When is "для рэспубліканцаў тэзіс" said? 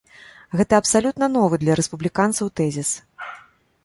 1.63-2.89